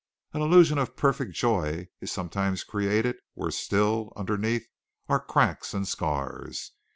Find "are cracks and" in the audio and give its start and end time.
5.07-5.87